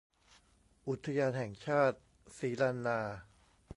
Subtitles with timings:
[0.87, 1.97] อุทยานแห่งชาติ
[2.37, 2.99] ศรีลานนา